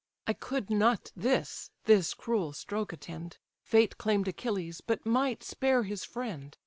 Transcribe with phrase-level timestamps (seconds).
[0.25, 6.03] I could not this, this cruel stroke attend; Fate claim'd Achilles, but might spare his
[6.05, 6.57] friend.